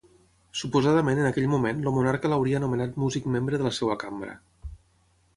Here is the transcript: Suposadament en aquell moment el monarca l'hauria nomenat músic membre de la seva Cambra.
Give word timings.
Suposadament 0.59 1.19
en 1.19 1.25
aquell 1.31 1.49
moment 1.51 1.83
el 1.89 1.93
monarca 1.97 2.31
l'hauria 2.31 2.61
nomenat 2.63 2.97
músic 3.03 3.27
membre 3.35 3.59
de 3.63 3.67
la 3.69 3.73
seva 3.81 3.99
Cambra. 4.05 4.33